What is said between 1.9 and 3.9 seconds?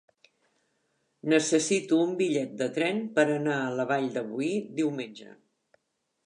un bitllet de tren per anar a la